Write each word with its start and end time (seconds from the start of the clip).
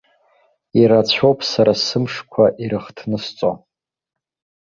Ирацәоуп 0.79 1.39
сара 1.51 1.73
сымшқәа 1.85 2.45
ирыхҭнысҵо. 2.63 3.51